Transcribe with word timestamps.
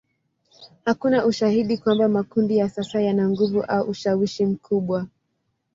Hakuna 0.85 1.25
ushahidi 1.25 1.77
kwamba 1.77 2.09
makundi 2.09 2.57
ya 2.57 2.69
sasa 2.69 3.01
yana 3.01 3.29
nguvu 3.29 3.63
au 3.63 3.89
ushawishi 3.89 4.45
mkubwa. 4.45 5.07